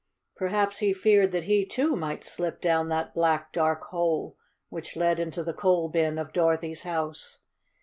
Perhaps 0.35 0.79
he 0.79 0.93
feared 0.93 1.31
that 1.31 1.43
he, 1.43 1.63
too, 1.63 1.95
might 1.95 2.23
slip 2.23 2.59
down 2.59 2.87
that 2.87 3.13
black, 3.13 3.53
dark 3.53 3.83
hole 3.83 4.35
which 4.69 4.95
led 4.95 5.19
into 5.19 5.43
the 5.43 5.53
coal 5.53 5.89
bin 5.89 6.17
of 6.17 6.33
Dorothy's 6.33 6.81
house. 6.81 7.37